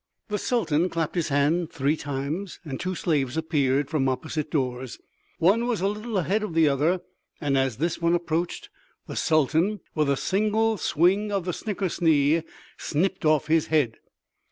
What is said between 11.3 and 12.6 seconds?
of the snickersnee